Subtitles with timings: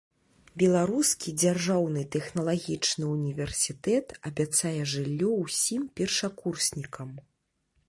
[0.61, 7.17] Беларускі дзяржаўны тэхналагічны ўніверсітэт абяцае жыллё ўсім першакурснікам.